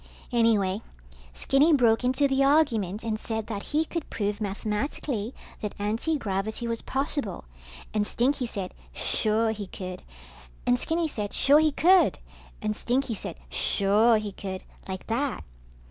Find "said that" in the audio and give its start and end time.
3.19-3.61